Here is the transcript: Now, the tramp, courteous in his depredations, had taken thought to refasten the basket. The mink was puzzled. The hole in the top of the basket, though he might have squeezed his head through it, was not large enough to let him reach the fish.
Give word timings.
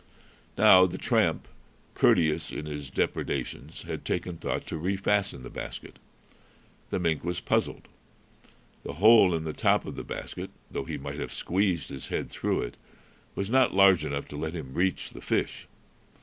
Now, 0.57 0.87
the 0.87 0.97
tramp, 0.97 1.47
courteous 1.93 2.51
in 2.51 2.65
his 2.65 2.89
depredations, 2.89 3.83
had 3.83 4.03
taken 4.03 4.35
thought 4.37 4.65
to 4.65 4.79
refasten 4.79 5.43
the 5.43 5.49
basket. 5.51 5.99
The 6.89 6.97
mink 6.99 7.23
was 7.23 7.39
puzzled. 7.39 7.87
The 8.81 8.93
hole 8.93 9.35
in 9.35 9.43
the 9.43 9.53
top 9.53 9.85
of 9.85 9.93
the 9.95 10.03
basket, 10.03 10.49
though 10.71 10.85
he 10.85 10.97
might 10.97 11.19
have 11.19 11.31
squeezed 11.31 11.89
his 11.91 12.07
head 12.07 12.31
through 12.31 12.61
it, 12.63 12.77
was 13.35 13.51
not 13.51 13.75
large 13.75 14.03
enough 14.03 14.27
to 14.29 14.37
let 14.37 14.53
him 14.53 14.73
reach 14.73 15.11
the 15.11 15.21
fish. 15.21 15.67